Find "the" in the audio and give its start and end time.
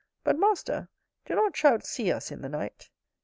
2.41-2.49